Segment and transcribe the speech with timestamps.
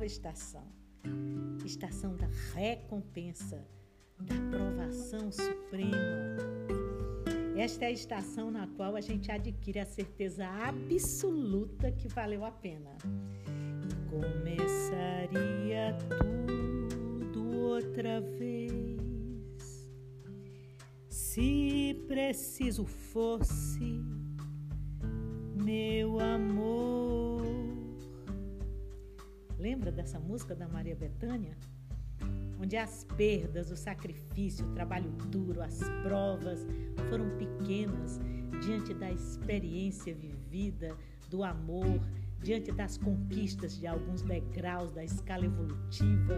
[0.00, 0.64] oitava estação,
[1.64, 3.62] estação da recompensa,
[4.18, 6.36] da provação suprema.
[7.56, 12.50] Esta é a estação na qual a gente adquire a certeza absoluta que valeu a
[12.50, 12.96] pena.
[14.08, 19.86] Começaria tudo outra vez
[21.08, 24.00] se preciso fosse,
[25.62, 26.49] meu amor.
[30.00, 31.54] Dessa música da Maria Bethânia?
[32.58, 36.66] Onde as perdas, o sacrifício, o trabalho duro, as provas
[37.10, 38.18] foram pequenas
[38.62, 40.96] diante da experiência vivida,
[41.28, 42.00] do amor,
[42.42, 46.36] diante das conquistas de alguns degraus da escala evolutiva.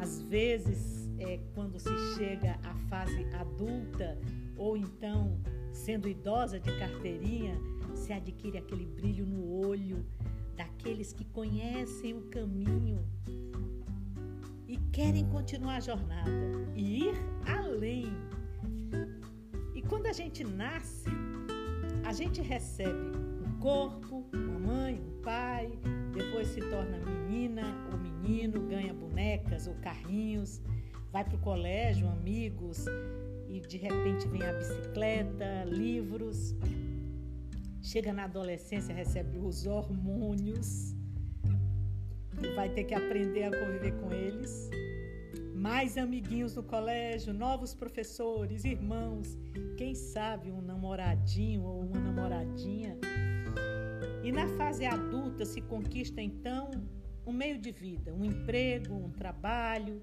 [0.00, 4.18] Às vezes, é, quando se chega à fase adulta,
[4.56, 5.40] ou então
[5.72, 7.58] sendo idosa de carteirinha,
[7.94, 10.04] se adquire aquele brilho no olho
[10.56, 13.04] daqueles que conhecem o caminho
[14.66, 16.30] e querem continuar a jornada
[16.74, 17.14] e ir
[17.46, 18.12] além.
[19.74, 21.08] E quando a gente nasce,
[22.04, 25.70] a gente recebe um corpo, uma mãe, um pai,
[26.12, 30.60] depois se torna menina ou menino, ganha bonecas ou carrinhos,
[31.12, 32.86] vai para o colégio, amigos,
[33.48, 36.54] e de repente vem a bicicleta, livros.
[37.84, 40.94] Chega na adolescência, recebe os hormônios,
[42.56, 44.70] vai ter que aprender a conviver com eles.
[45.54, 49.36] Mais amiguinhos no colégio, novos professores, irmãos,
[49.76, 52.96] quem sabe um namoradinho ou uma namoradinha.
[54.22, 56.70] E na fase adulta se conquista então
[57.26, 60.02] um meio de vida, um emprego, um trabalho,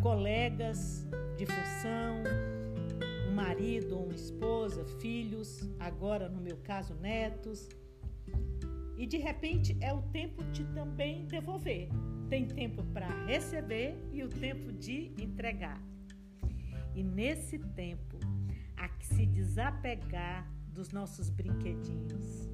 [0.00, 2.22] colegas de função,
[3.40, 7.68] marido uma esposa, filhos, agora no meu caso, netos.
[8.98, 11.88] E de repente é o tempo de também devolver.
[12.28, 15.80] Tem tempo para receber e o tempo de entregar.
[16.94, 18.18] E nesse tempo,
[18.76, 22.50] há que se desapegar dos nossos brinquedinhos,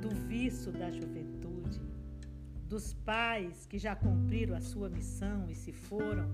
[0.00, 1.80] do vício da juventude,
[2.66, 6.26] dos pais que já cumpriram a sua missão e se foram,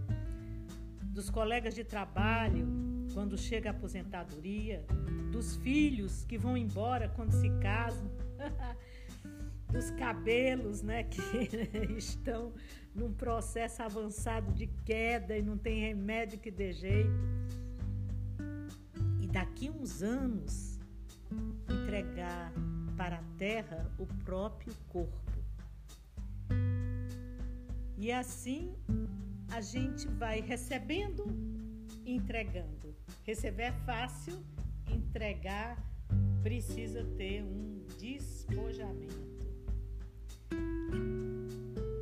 [1.19, 2.65] dos colegas de trabalho
[3.13, 4.87] quando chega a aposentadoria,
[5.33, 8.09] dos filhos que vão embora quando se casam,
[9.69, 11.21] dos cabelos, né, que
[11.99, 12.53] estão
[12.95, 17.11] num processo avançado de queda e não tem remédio que dê jeito.
[19.21, 20.79] E daqui uns anos
[21.69, 22.53] entregar
[22.97, 25.19] para a terra o próprio corpo.
[27.97, 28.73] E assim
[29.51, 31.27] a gente vai recebendo
[32.05, 32.95] e entregando.
[33.25, 34.35] Receber é fácil,
[34.91, 35.77] entregar
[36.43, 39.29] precisa ter um despojamento.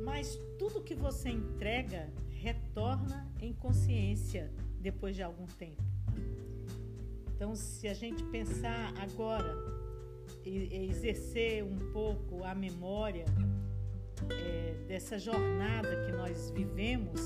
[0.03, 5.83] Mas tudo que você entrega retorna em consciência depois de algum tempo.
[7.35, 9.53] Então, se a gente pensar agora
[10.45, 13.25] e exercer um pouco a memória
[14.29, 14.56] é,
[14.87, 17.21] dessa jornada que nós vivemos,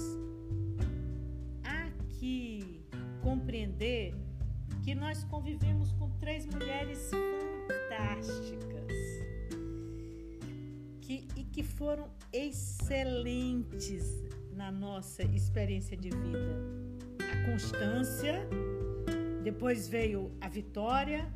[1.64, 2.84] há que
[3.22, 4.16] compreender
[4.84, 7.12] que nós convivemos com três mulheres
[7.68, 8.92] fantásticas
[11.02, 14.04] que, e que foram excelentes
[14.54, 16.56] na nossa experiência de vida.
[17.32, 18.48] A constância,
[19.44, 21.32] depois veio a vitória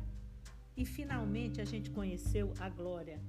[0.76, 3.20] e finalmente a gente conheceu a glória.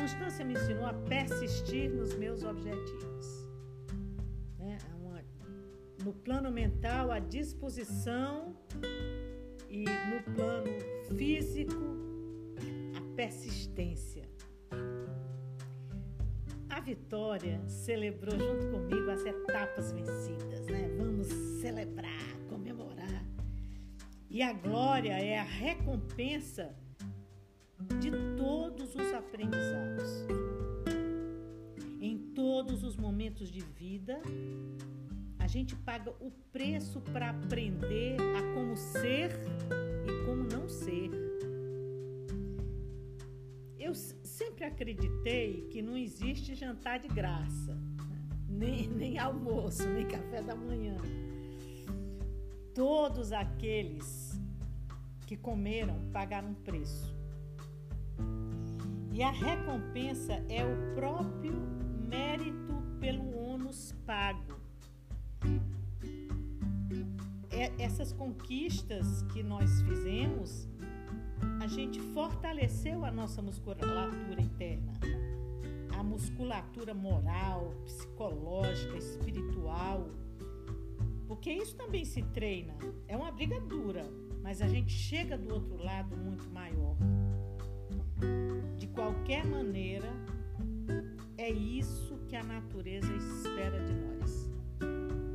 [0.00, 3.46] Constância me ensinou a persistir nos meus objetivos.
[4.58, 4.78] Né?
[6.02, 8.56] No plano mental, a disposição
[9.68, 10.70] e no plano
[11.18, 11.74] físico,
[12.96, 14.24] a persistência.
[16.70, 20.88] A Vitória celebrou junto comigo as etapas vencidas, né?
[20.96, 21.26] Vamos
[21.60, 23.22] celebrar, comemorar.
[24.30, 26.74] E a glória é a recompensa
[33.20, 34.18] momentos de vida,
[35.38, 39.30] a gente paga o preço para aprender a como ser
[40.06, 41.10] e como não ser.
[43.78, 48.24] Eu sempre acreditei que não existe jantar de graça, né?
[48.48, 50.96] nem, nem almoço, nem café da manhã.
[52.74, 54.40] Todos aqueles
[55.26, 57.14] que comeram pagaram preço.
[59.12, 61.52] E a recompensa é o próprio
[62.08, 64.60] mérito pelo ônus pago.
[67.78, 70.68] Essas conquistas que nós fizemos
[71.60, 74.92] a gente fortaleceu a nossa musculatura interna,
[75.98, 80.08] a musculatura moral, psicológica, espiritual,
[81.26, 82.74] porque isso também se treina.
[83.06, 84.04] É uma briga dura,
[84.42, 86.96] mas a gente chega do outro lado muito maior.
[88.76, 90.10] De qualquer maneira,
[91.36, 94.48] é isso que a natureza espera de nós.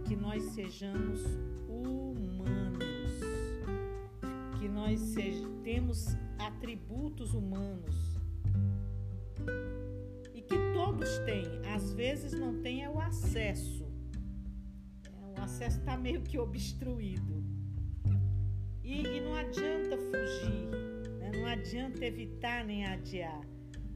[0.08, 1.20] Que nós sejamos
[1.68, 3.20] humanos.
[4.58, 8.18] Que nós sej temos atributos humanos.
[10.34, 11.44] E que todos têm.
[11.76, 13.86] Às vezes não tem é o acesso.
[15.04, 17.44] É, o acesso está meio que obstruído.
[18.82, 20.70] E, e não adianta fugir,
[21.20, 21.32] né?
[21.34, 23.42] não adianta evitar nem adiar,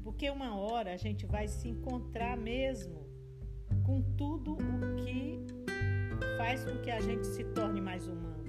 [0.09, 3.07] porque uma hora a gente vai se encontrar mesmo
[3.83, 5.45] com tudo o que
[6.35, 8.47] faz com que a gente se torne mais humano,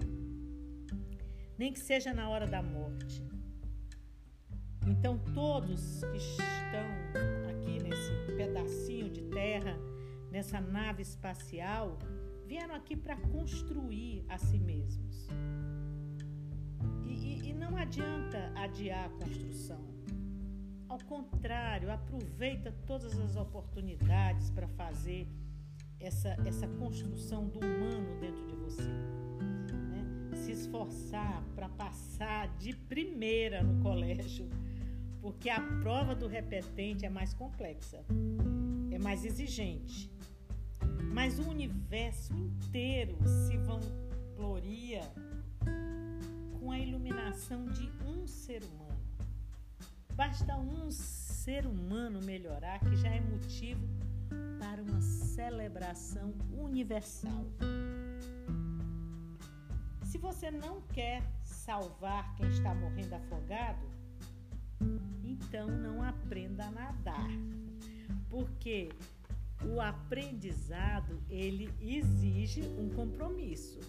[1.58, 3.22] nem que seja na hora da morte.
[4.86, 6.88] Então, todos que estão
[7.50, 9.78] aqui nesse pedacinho de terra,
[10.30, 11.98] nessa nave espacial,
[12.46, 15.28] vieram aqui para construir a si mesmos
[17.70, 19.89] não adianta adiar a construção.
[20.90, 25.24] Ao contrário, aproveita todas as oportunidades para fazer
[26.00, 28.90] essa, essa construção do humano dentro de você.
[29.88, 30.34] Né?
[30.34, 34.50] Se esforçar para passar de primeira no colégio,
[35.20, 38.04] porque a prova do repetente é mais complexa,
[38.90, 40.10] é mais exigente.
[41.14, 43.16] Mas o universo inteiro
[43.46, 45.02] se vangloria
[46.58, 48.89] com a iluminação de um ser humano.
[50.14, 53.86] Basta um ser humano melhorar que já é motivo
[54.58, 57.46] para uma celebração universal.
[60.04, 63.86] Se você não quer salvar quem está morrendo afogado,
[65.24, 67.28] então não aprenda a nadar.
[68.28, 68.90] Porque
[69.64, 73.80] o aprendizado ele exige um compromisso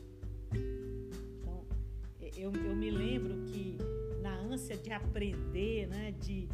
[2.35, 3.77] eu, eu me lembro que
[4.21, 6.47] na ânsia de aprender, né, de,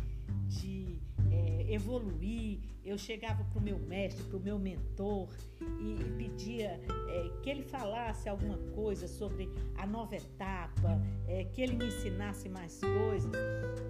[0.48, 1.00] de
[1.32, 5.30] é, evoluir, eu chegava para o meu mestre, para o meu mentor
[5.62, 6.80] e, e pedia
[7.10, 12.48] é, que ele falasse alguma coisa sobre a nova etapa, é, que ele me ensinasse
[12.48, 13.32] mais coisas.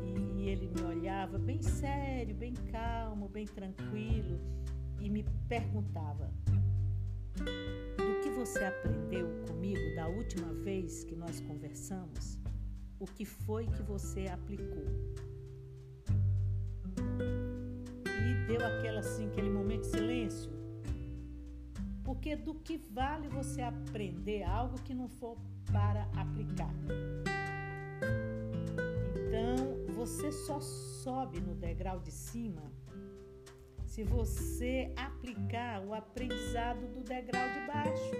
[0.03, 4.39] E, e ele me olhava bem sério, bem calmo, bem tranquilo
[4.99, 6.31] e me perguntava:
[8.37, 12.37] você aprendeu comigo da última vez que nós conversamos?
[12.99, 14.85] O que foi que você aplicou?
[18.05, 20.51] E deu aquela assim, aquele momento de silêncio.
[22.03, 25.35] Porque do que vale você aprender algo que não for
[25.71, 26.73] para aplicar?
[29.15, 32.71] Então, você só sobe no degrau de cima
[33.97, 38.11] se você aplicar o aprendizado do degrau de baixo.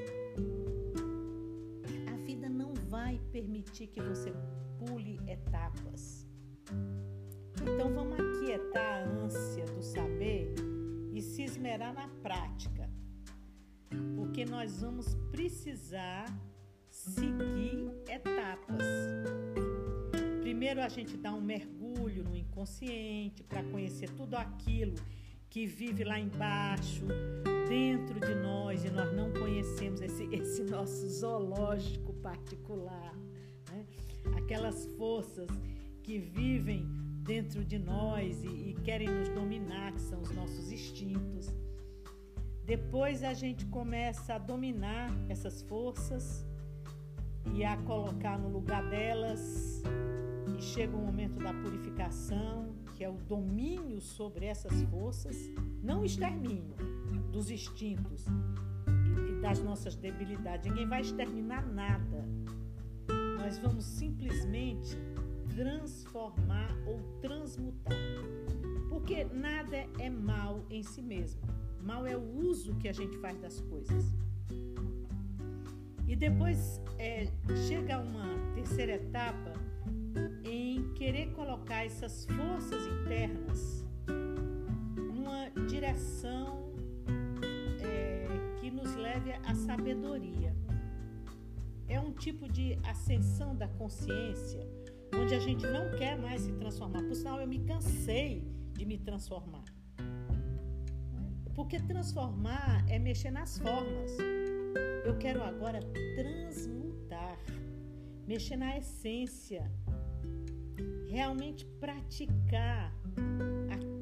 [2.11, 4.33] A vida não vai permitir que você
[4.79, 6.27] pule etapas.
[7.61, 10.51] Então vamos aquietar a ânsia do saber
[11.13, 12.89] e se esmerar na prática,
[14.15, 16.25] porque nós vamos precisar
[16.89, 18.83] seguir etapas.
[20.41, 24.95] Primeiro a gente dá um mergulho no inconsciente para conhecer tudo aquilo
[25.49, 27.05] que vive lá embaixo,
[27.67, 33.13] dentro de nós, e nós não conhecemos esse, esse nosso zoológico particular.
[33.71, 33.85] Né?
[34.37, 35.47] Aquelas forças
[36.03, 36.85] que vivem
[37.23, 41.49] dentro de nós e, e querem nos dominar, que são os nossos instintos.
[42.63, 46.45] Depois a gente começa a dominar essas forças
[47.53, 49.81] e a colocar no lugar delas,
[50.57, 55.37] e chega o momento da purificação que é o domínio sobre essas forças,
[55.83, 56.75] não o extermínio
[57.31, 58.25] dos instintos
[59.29, 60.67] e, das nossas debilidades.
[60.67, 62.25] Ninguém vai exterminar nada.
[63.37, 64.97] Nós vamos simplesmente
[65.55, 67.93] transformar ou transmutar.
[68.89, 71.41] Porque nada é mal em si mesmo.
[71.83, 74.05] Mal é o uso que a gente faz das coisas.
[76.07, 77.27] E depois é,
[77.67, 78.25] chega uma
[78.55, 79.66] terceira etapa
[80.97, 83.85] querer colocar essas forças internas
[84.97, 86.73] numa direção
[87.83, 88.25] é,
[88.59, 90.55] que nos leve à sabedoria.
[91.87, 94.67] É um tipo de ascensão da consciência
[95.15, 97.03] onde a gente não quer mais se transformar.
[97.03, 99.65] Por sinal, eu me cansei de me transformar.
[101.53, 104.17] Porque transformar é mexer nas formas.
[105.05, 105.79] Eu quero agora
[106.15, 107.37] transmutar,
[108.27, 109.71] mexer na essência
[111.07, 112.93] realmente praticar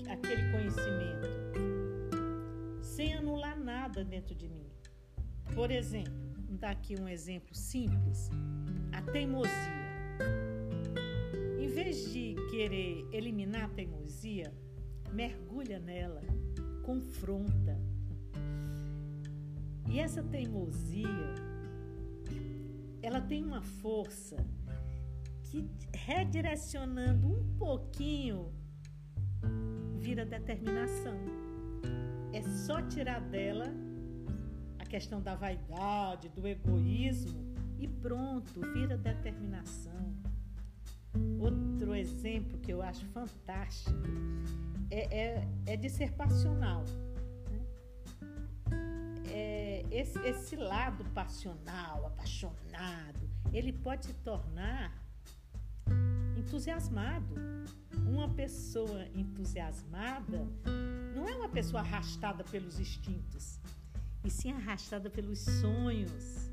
[0.10, 1.36] aquele conhecimento
[2.82, 4.66] sem anular nada dentro de mim.
[5.54, 6.14] Por exemplo,
[6.48, 8.30] vou dar aqui um exemplo simples:
[8.92, 9.86] a teimosia.
[11.60, 14.54] Em vez de querer eliminar a teimosia,
[15.12, 16.22] mergulha nela,
[16.84, 17.78] confronta.
[19.90, 21.36] E essa teimosia,
[23.02, 24.38] ela tem uma força
[25.44, 25.70] que
[26.06, 28.54] redirecionando um pouquinho
[29.98, 31.18] vira determinação.
[32.32, 33.66] É só tirar dela
[34.78, 40.14] a questão da vaidade, do egoísmo e pronto, vira determinação.
[41.40, 43.98] Outro exemplo que eu acho fantástico
[44.92, 46.84] é, é, é de ser passional.
[47.50, 47.66] Né?
[49.32, 55.05] É, esse, esse lado passional, apaixonado, ele pode se tornar
[56.46, 57.36] entusiasmado.
[58.08, 60.48] Uma pessoa entusiasmada
[61.16, 63.60] não é uma pessoa arrastada pelos instintos,
[64.24, 66.52] e sim arrastada pelos sonhos.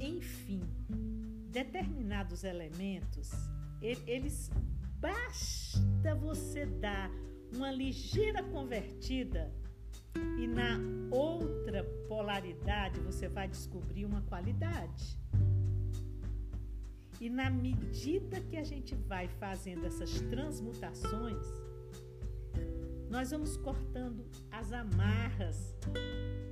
[0.00, 0.62] Enfim,
[1.50, 3.30] determinados elementos,
[3.80, 4.50] eles
[4.98, 7.10] basta você dar
[7.54, 9.52] uma ligeira convertida
[10.38, 10.78] e na
[11.10, 15.18] outra polaridade você vai descobrir uma qualidade.
[17.22, 21.46] E na medida que a gente vai fazendo essas transmutações,
[23.08, 25.72] nós vamos cortando as amarras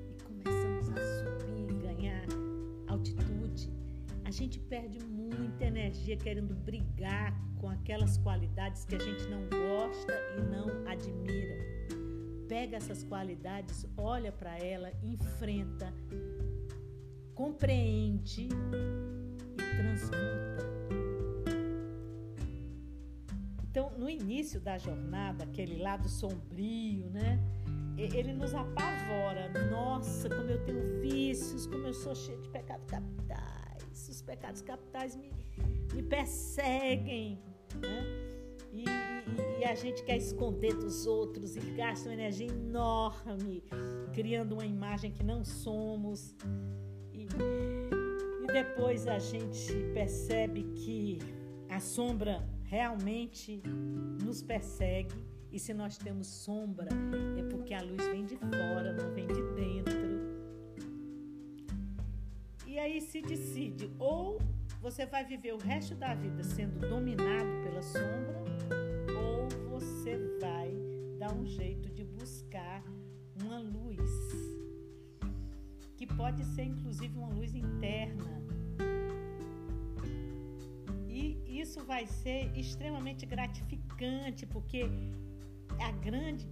[0.08, 2.24] e começamos a subir, ganhar
[2.86, 3.68] altitude.
[4.24, 10.12] A gente perde muita energia querendo brigar com aquelas qualidades que a gente não gosta
[10.38, 11.56] e não admira.
[12.48, 15.92] Pega essas qualidades, olha para ela, enfrenta,
[17.34, 18.48] compreende
[19.62, 20.70] transmuta.
[23.70, 27.38] Então, no início da jornada, aquele lado sombrio, né?
[27.96, 29.48] Ele nos apavora.
[29.70, 34.08] Nossa, como eu tenho vícios, como eu sou cheio de pecados capitais.
[34.08, 35.30] Os pecados capitais me,
[35.94, 37.38] me perseguem,
[37.76, 38.02] né?
[38.72, 43.64] E, e, e, a gente quer esconder dos outros e gasta uma energia enorme
[44.12, 46.34] criando uma imagem que não somos.
[47.12, 47.26] E,
[48.52, 51.18] depois a gente percebe que
[51.68, 53.62] a sombra realmente
[54.22, 55.14] nos persegue
[55.52, 56.88] e se nós temos sombra
[57.38, 60.10] é porque a luz vem de fora, não vem de dentro.
[62.66, 64.38] E aí se decide ou
[64.80, 68.44] você vai viver o resto da vida sendo dominado pela sombra
[69.18, 70.72] ou você vai
[71.18, 72.79] dar um jeito de buscar
[76.20, 78.42] pode ser inclusive uma luz interna.
[81.08, 84.82] E isso vai ser extremamente gratificante, porque
[85.80, 86.46] a grande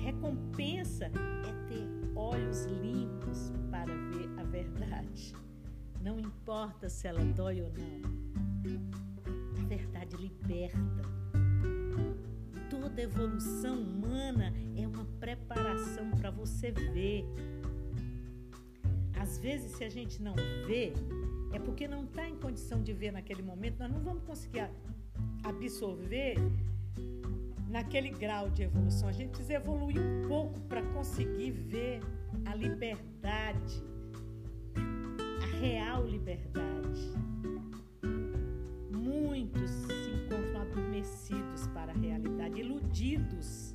[0.00, 5.34] recompensa é ter olhos limpos para ver a verdade.
[6.00, 8.00] Não importa se ela dói ou não.
[9.60, 11.02] A verdade liberta.
[12.70, 17.24] Toda evolução humana é uma preparação para você ver
[19.44, 20.34] vezes, se a gente não
[20.66, 20.94] vê,
[21.52, 24.70] é porque não está em condição de ver naquele momento, nós não vamos conseguir
[25.42, 26.36] absorver
[27.68, 29.06] naquele grau de evolução.
[29.06, 32.00] A gente precisa evoluir um pouco para conseguir ver
[32.46, 33.82] a liberdade,
[35.42, 37.02] a real liberdade.
[38.90, 43.74] Muitos se encontram adormecidos para a realidade, iludidos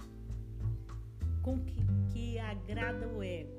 [1.44, 3.59] com o que, que agrada o ego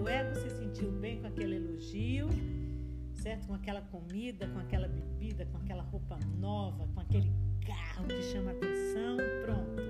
[0.00, 2.28] meu ego se sentiu bem com aquele elogio,
[3.22, 3.46] certo?
[3.46, 7.30] Com aquela comida, com aquela bebida, com aquela roupa nova, com aquele
[7.66, 9.82] carro que chama atenção, pronto.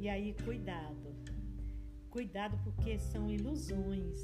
[0.00, 1.14] E aí, cuidado.
[2.08, 4.18] Cuidado porque são ilusões.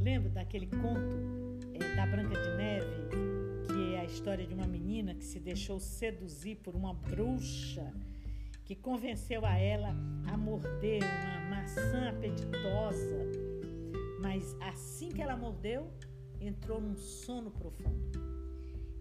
[0.00, 3.08] Lembra daquele conto é, da Branca de Neve,
[3.66, 7.92] que é a história de uma menina que se deixou seduzir por uma bruxa
[8.64, 9.94] que convenceu a ela
[10.26, 13.18] a morder uma maçã apetitosa.
[14.20, 15.90] Mas assim que ela mordeu,
[16.40, 18.12] entrou num sono profundo.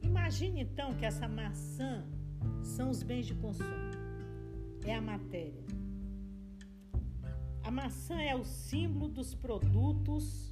[0.01, 2.03] Imagine então que essa maçã
[2.63, 3.91] são os bens de consumo,
[4.85, 5.63] é a matéria.
[7.63, 10.51] A maçã é o símbolo dos produtos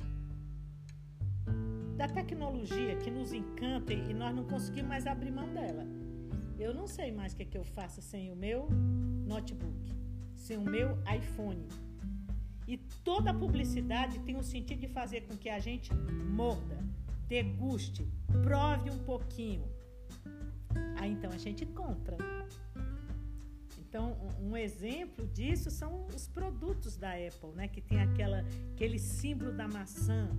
[1.98, 5.99] da tecnologia que nos encanta e nós não conseguimos mais abrir mão dela.
[6.60, 8.68] Eu não sei mais o que, é que eu faço sem o meu
[9.26, 9.96] notebook,
[10.36, 11.66] sem o meu iPhone.
[12.68, 16.78] E toda publicidade tem o sentido de fazer com que a gente morda,
[17.30, 18.06] deguste,
[18.44, 19.64] prove um pouquinho.
[20.98, 22.18] Aí então a gente compra.
[23.78, 27.68] Então, um exemplo disso são os produtos da Apple, né?
[27.70, 30.30] Que tem aquela, aquele símbolo da maçã.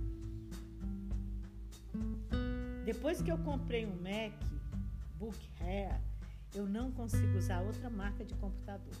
[2.85, 5.99] Depois que eu comprei um MacBook Air,
[6.53, 8.95] eu não consigo usar outra marca de computador,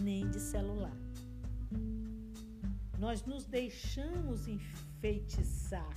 [0.00, 0.96] nem de celular.
[2.98, 5.88] Nós nos deixamos enfeitiçar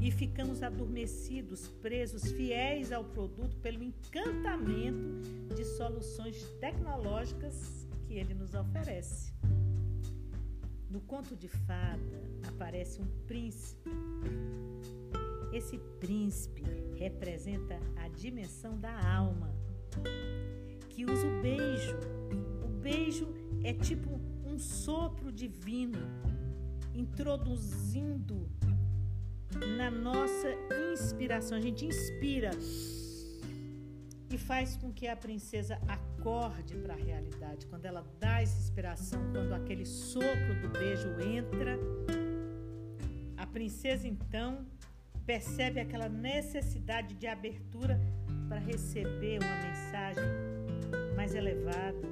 [0.00, 5.22] e ficamos adormecidos, presos, fiéis ao produto pelo encantamento
[5.54, 9.32] de soluções tecnológicas que ele nos oferece.
[10.90, 13.90] No conto de fada aparece um príncipe.
[15.52, 16.62] Esse príncipe
[16.96, 19.54] representa a dimensão da alma,
[20.88, 21.98] que usa o beijo.
[22.64, 23.28] O beijo
[23.62, 25.98] é tipo um sopro divino,
[26.94, 28.48] introduzindo
[29.76, 30.48] na nossa
[30.92, 31.58] inspiração.
[31.58, 32.50] A gente inspira
[34.30, 37.66] e faz com que a princesa acorde para a realidade.
[37.66, 41.78] Quando ela dá essa inspiração, quando aquele sopro do beijo entra,
[43.36, 44.66] a princesa então
[45.26, 48.00] percebe aquela necessidade de abertura
[48.48, 50.24] para receber uma mensagem
[51.16, 52.08] mais elevada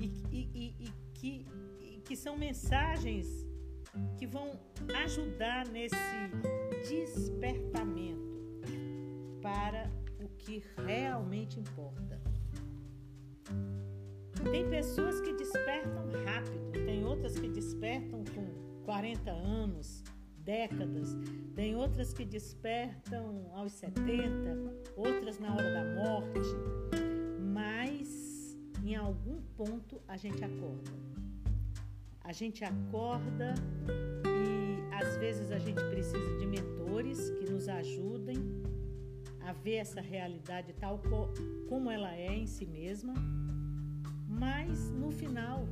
[0.00, 1.46] e, e, e, e que,
[2.04, 3.26] que são mensagens
[4.18, 4.58] que vão
[5.04, 5.96] ajudar nesse
[6.88, 8.36] despertamento
[9.40, 12.20] para o que realmente importa.
[14.50, 20.04] Tem pessoas que despertam rápido, tem outras que despertam com 40 anos,
[20.46, 21.18] décadas,
[21.56, 26.40] tem outras que despertam aos 70, outras na hora da morte,
[27.52, 30.92] mas em algum ponto a gente acorda.
[32.22, 33.54] A gente acorda
[34.24, 38.36] e às vezes a gente precisa de mentores que nos ajudem
[39.40, 41.00] a ver essa realidade tal
[41.68, 43.14] como ela é em si mesma,
[44.28, 45.66] mas no final,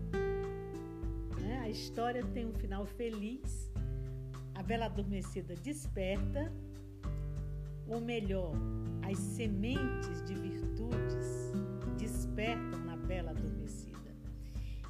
[1.41, 3.71] né, a história tem um final feliz,
[4.55, 6.53] a bela adormecida desperta,
[7.87, 8.53] ou melhor,
[9.03, 11.53] as sementes de virtudes
[11.99, 13.95] despertam na bela adormecida.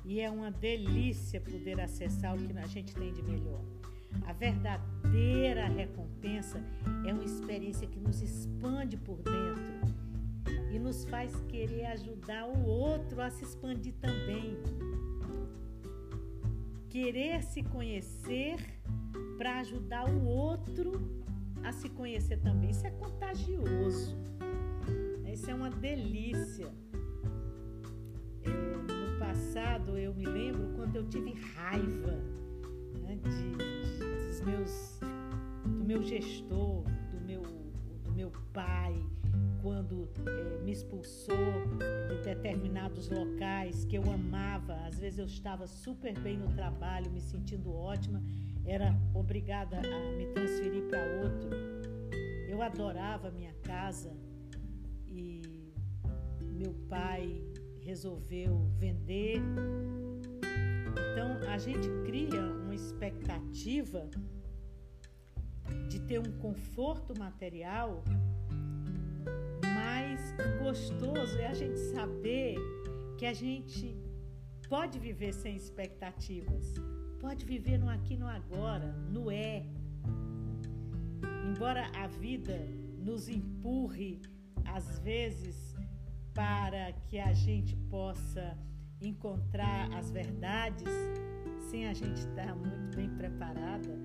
[0.04, 3.62] E é uma delícia poder acessar o que a gente tem de melhor.
[4.26, 6.62] A verdadeira recompensa
[7.06, 9.94] é uma experiência que nos expande por dentro
[10.72, 14.56] e nos faz querer ajudar o outro a se expandir também.
[16.88, 18.56] Querer se conhecer
[19.36, 20.92] para ajudar o outro
[21.62, 22.70] a se conhecer também.
[22.70, 24.16] Isso é contagioso.
[25.26, 26.72] Isso é uma delícia
[29.44, 32.18] passado eu me lembro quando eu tive raiva
[33.02, 35.00] né, de, de, dos meus,
[35.64, 38.94] do meu gestor, do meu, do meu pai,
[39.60, 41.36] quando é, me expulsou
[42.08, 44.74] de determinados locais que eu amava.
[44.86, 48.22] Às vezes eu estava super bem no trabalho, me sentindo ótima,
[48.66, 51.50] era obrigada a me transferir para outro.
[52.48, 54.16] Eu adorava minha casa
[55.06, 55.42] e
[56.40, 57.42] meu pai
[57.80, 59.40] resolveu vender.
[61.12, 64.08] Então a gente cria uma expectativa
[65.88, 68.02] de ter um conforto material,
[69.62, 72.56] mas o gostoso é a gente saber
[73.18, 73.96] que a gente
[74.68, 76.74] pode viver sem expectativas,
[77.24, 79.64] pode viver no aqui no agora, no é.
[81.50, 82.54] Embora a vida
[82.98, 84.20] nos empurre
[84.66, 85.74] às vezes
[86.34, 88.58] para que a gente possa
[89.00, 90.92] encontrar as verdades
[91.70, 93.98] sem a gente estar muito bem preparada.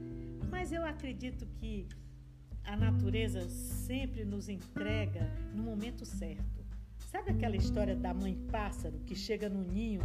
[0.50, 1.90] Mas eu acredito que
[2.64, 6.59] a natureza sempre nos entrega no momento certo.
[7.12, 10.04] Sabe aquela história da mãe pássaro que chega no ninho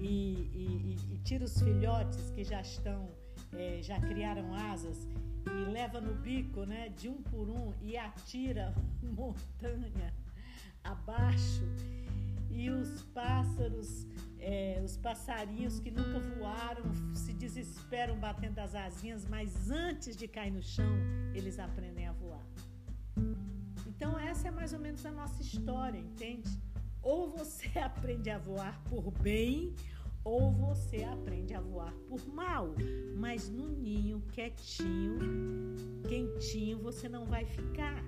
[0.00, 3.08] e, e, e tira os filhotes que já estão,
[3.52, 5.06] é, já criaram asas
[5.46, 10.12] e leva no bico, né, de um por um e atira montanha
[10.82, 11.62] abaixo?
[12.50, 14.04] E os pássaros,
[14.40, 20.50] é, os passarinhos que nunca voaram se desesperam batendo as asinhas, mas antes de cair
[20.50, 20.92] no chão,
[21.32, 22.05] eles aprendem
[24.46, 26.48] essa é mais ou menos a nossa história, entende?
[27.02, 29.74] Ou você aprende a voar por bem,
[30.22, 32.72] ou você aprende a voar por mal.
[33.16, 35.74] Mas no ninho, quietinho,
[36.08, 38.04] quentinho, você não vai ficar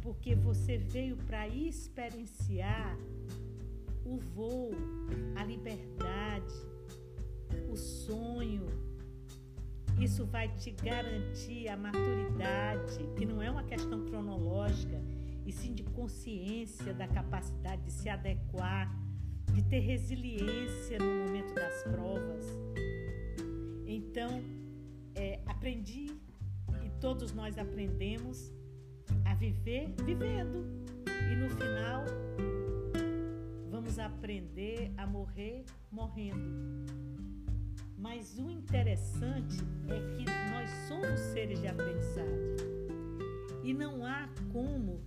[0.00, 2.96] porque você veio para experienciar
[4.06, 4.70] o voo,
[5.34, 6.54] a liberdade,
[7.68, 8.87] o sonho
[10.00, 15.02] isso vai te garantir a maturidade, que não é uma questão cronológica,
[15.44, 18.94] e sim de consciência da capacidade de se adequar,
[19.54, 22.46] de ter resiliência no momento das provas.
[23.86, 24.42] Então,
[25.14, 26.14] é, aprendi
[26.84, 28.52] e todos nós aprendemos
[29.24, 30.64] a viver vivendo.
[31.32, 32.04] E no final,
[33.70, 37.27] vamos aprender a morrer morrendo.
[37.98, 39.56] Mas o interessante
[39.88, 42.56] é que nós somos seres de aprendizado.
[43.64, 45.02] E não há como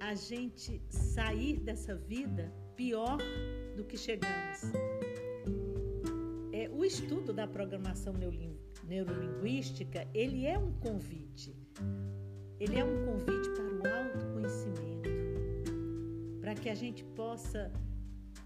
[0.00, 3.18] a gente sair dessa vida pior
[3.76, 4.62] do que chegamos.
[6.52, 8.14] É, o estudo da programação
[8.84, 11.54] neurolinguística, ele é um convite.
[12.58, 15.10] Ele é um convite para o autoconhecimento,
[16.40, 17.70] para que a gente possa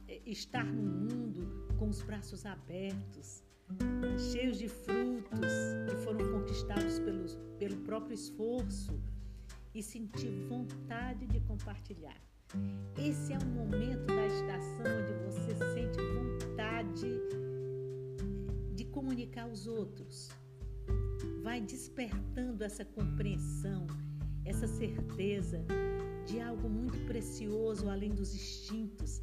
[0.06, 3.42] é, estar no mundo com os braços abertos,
[4.30, 5.50] cheios de frutos
[5.88, 9.00] que foram conquistados pelos, pelo próprio esforço
[9.74, 12.20] e sentir vontade de compartilhar.
[12.98, 17.08] Esse é um momento da estação onde você sente vontade
[18.74, 20.28] de comunicar aos outros.
[21.42, 23.86] Vai despertando essa compreensão,
[24.44, 25.64] essa certeza
[26.26, 29.22] de algo muito precioso além dos instintos,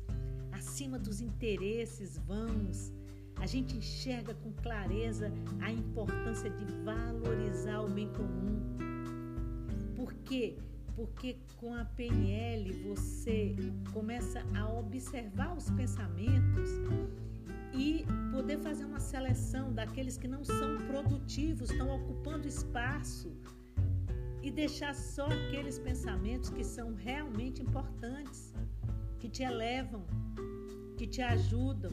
[0.67, 2.91] acima dos interesses vãos.
[3.38, 8.60] A gente enxerga com clareza a importância de valorizar o bem comum.
[9.95, 10.58] Por quê?
[10.93, 13.56] Porque com a PNL você
[13.93, 16.69] começa a observar os pensamentos
[17.73, 23.32] e poder fazer uma seleção daqueles que não são produtivos, estão ocupando espaço
[24.41, 28.53] e deixar só aqueles pensamentos que são realmente importantes,
[29.19, 30.06] que te elevam,
[30.97, 31.91] que te ajudam.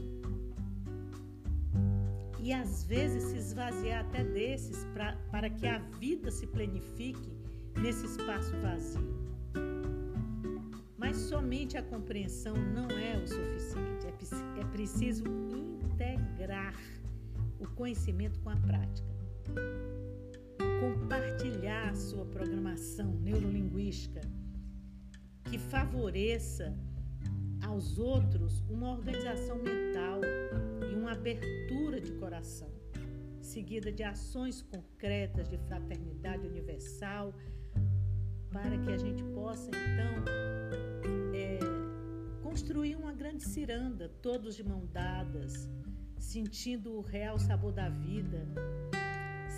[2.41, 7.31] E às vezes se esvaziar até desses pra, para que a vida se planifique
[7.81, 9.25] nesse espaço vazio.
[10.97, 15.25] Mas somente a compreensão não é o suficiente, é, é preciso
[15.85, 16.75] integrar
[17.61, 19.09] o conhecimento com a prática.
[20.81, 24.21] Compartilhar sua programação neurolinguística
[25.45, 26.77] que favoreça
[27.65, 30.21] aos outros uma organização mental
[30.91, 32.71] e uma abertura de coração,
[33.41, 37.35] seguida de ações concretas de fraternidade universal,
[38.51, 40.25] para que a gente possa então
[41.35, 41.59] é,
[42.43, 45.69] construir uma grande ciranda, todos de mão dadas,
[46.19, 48.47] sentindo o real sabor da vida,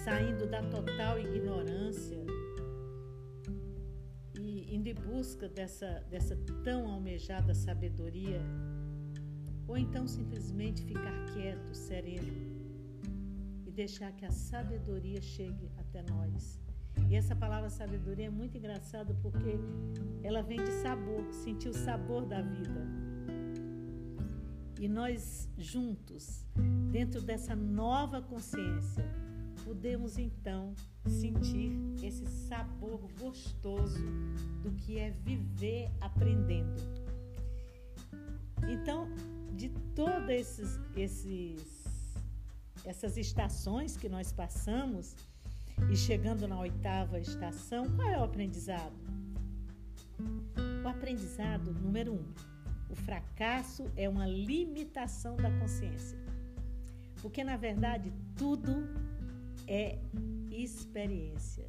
[0.05, 2.25] saindo da total ignorância
[4.77, 8.41] indo em busca dessa, dessa tão almejada sabedoria,
[9.67, 12.35] ou então simplesmente ficar quieto, sereno
[13.67, 16.61] e deixar que a sabedoria chegue até nós.
[17.09, 19.59] E essa palavra sabedoria é muito engraçada porque
[20.23, 22.83] ela vem de sabor, sentir o sabor da vida.
[24.79, 26.45] E nós juntos,
[26.93, 29.05] dentro dessa nova consciência,
[29.67, 30.73] podemos então
[31.09, 34.07] sentir esse sabor gostoso
[34.63, 36.81] do que é viver aprendendo.
[38.69, 39.09] Então,
[39.53, 42.15] de todas esses, esses,
[42.85, 45.17] essas estações que nós passamos
[45.91, 48.95] e chegando na oitava estação, qual é o aprendizado?
[50.85, 52.25] O aprendizado número um:
[52.89, 56.17] o fracasso é uma limitação da consciência.
[57.21, 58.87] Porque, na verdade, tudo
[59.67, 59.99] é
[60.51, 61.67] experiência.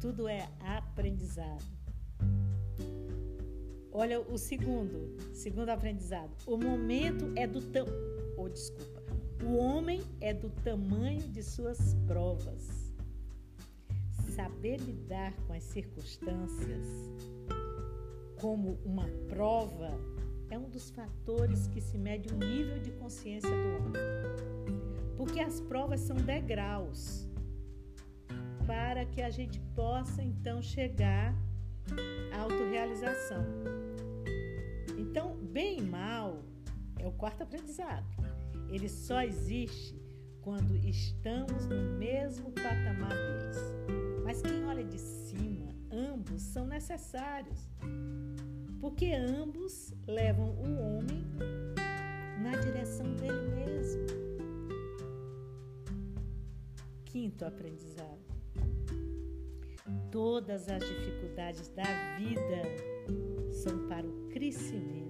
[0.00, 1.64] Tudo é aprendizado.
[3.92, 6.30] Olha o segundo, segundo aprendizado.
[6.46, 7.86] O momento é do tão,
[8.36, 9.02] oh, desculpa.
[9.44, 12.94] O homem é do tamanho de suas provas.
[14.34, 16.86] Saber lidar com as circunstâncias
[18.40, 19.98] como uma prova
[20.50, 24.87] é um dos fatores que se mede o nível de consciência do homem.
[25.18, 27.28] Porque as provas são degraus
[28.64, 31.34] para que a gente possa então chegar
[32.32, 33.44] à autorrealização.
[34.96, 36.44] Então, bem e mal
[37.00, 38.06] é o quarto aprendizado.
[38.70, 40.00] Ele só existe
[40.40, 43.58] quando estamos no mesmo patamar deles.
[44.22, 47.68] Mas quem olha de cima, ambos são necessários,
[48.80, 51.24] porque ambos levam o homem
[52.40, 54.27] na direção dele mesmo
[57.10, 58.18] quinto aprendizado.
[60.10, 61.84] Todas as dificuldades da
[62.18, 62.62] vida
[63.50, 65.08] são para o crescimento.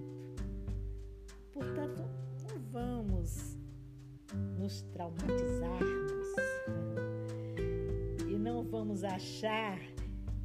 [1.51, 2.03] Portanto,
[2.47, 3.57] não vamos
[4.57, 6.35] nos traumatizarmos
[8.27, 9.79] E não vamos achar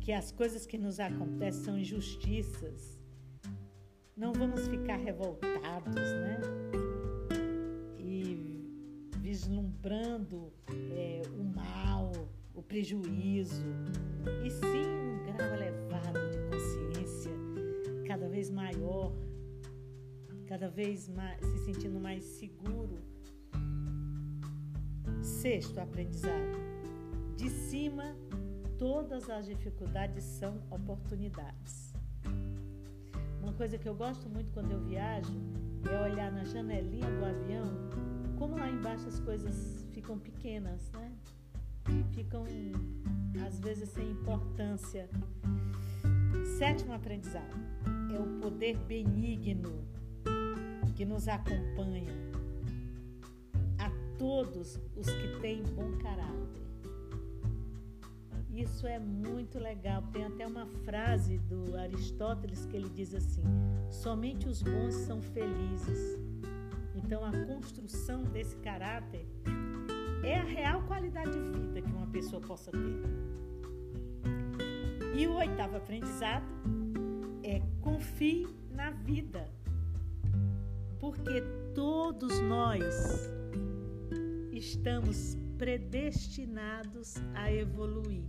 [0.01, 2.99] que as coisas que nos acontecem são injustiças.
[4.17, 6.84] Não vamos ficar revoltados, né?
[9.45, 10.51] Vislumbrando
[10.97, 12.11] é, o mal,
[12.55, 13.67] o prejuízo.
[14.43, 17.31] E sim um grau elevado de consciência,
[18.07, 19.13] cada vez maior,
[20.47, 23.03] cada vez mais, se sentindo mais seguro
[25.21, 26.57] Sexto aprendizado:
[27.37, 28.17] de cima,
[28.79, 31.93] todas as dificuldades são oportunidades.
[33.43, 35.39] Uma coisa que eu gosto muito quando eu viajo
[35.91, 41.13] é olhar na janelinha do avião como lá embaixo as coisas ficam pequenas, né?
[42.13, 42.45] Ficam
[43.47, 45.09] às vezes sem importância.
[46.59, 47.57] Sétimo aprendizado
[48.15, 49.85] é o poder benigno
[50.97, 52.13] que nos acompanha
[54.19, 56.65] todos os que têm bom caráter.
[58.51, 60.03] Isso é muito legal.
[60.13, 63.43] Tem até uma frase do Aristóteles que ele diz assim:
[63.91, 66.24] somente os bons são felizes.
[67.15, 69.25] Então, a construção desse caráter
[70.25, 73.03] é a real qualidade de vida que uma pessoa possa ter.
[75.17, 76.45] E o oitavo aprendizado
[77.45, 79.49] é confie na vida.
[80.99, 81.41] Porque
[81.73, 82.85] todos nós
[84.51, 88.25] estamos predestinados a evoluir.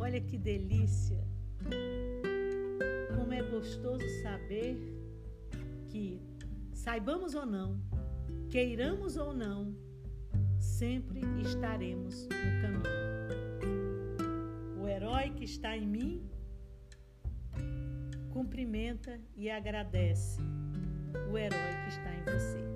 [0.00, 1.24] Olha que delícia!
[3.14, 4.76] Como é gostoso saber
[5.88, 6.20] que,
[6.72, 7.91] saibamos ou não,
[8.52, 9.74] queiramos ou não,
[10.60, 12.92] sempre estaremos no caminho.
[14.78, 16.30] O herói que está em mim
[18.30, 20.38] cumprimenta e agradece
[21.32, 22.72] o herói que está em você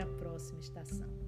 [0.00, 1.19] a próxima estação.